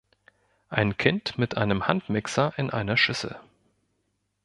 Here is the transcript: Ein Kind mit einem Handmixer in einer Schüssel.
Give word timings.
Ein 0.69 0.97
Kind 0.97 1.37
mit 1.37 1.57
einem 1.57 1.87
Handmixer 1.87 2.55
in 2.57 2.71
einer 2.71 2.97
Schüssel. 2.97 3.39